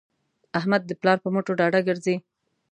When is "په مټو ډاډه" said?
1.23-1.79